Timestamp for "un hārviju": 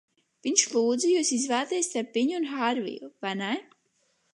2.41-3.15